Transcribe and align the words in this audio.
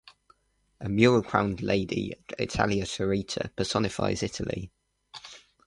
A 0.79 0.89
mural-crowned 0.89 1.61
lady, 1.61 2.15
Italia 2.39 2.85
Turrita, 2.85 3.55
personifies 3.55 4.23
Italy. 4.23 4.71